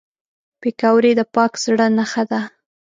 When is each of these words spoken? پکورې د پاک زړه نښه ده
پکورې 0.61 1.11
د 1.19 1.21
پاک 1.33 1.53
زړه 1.63 1.87
نښه 1.97 2.23
ده 2.31 2.41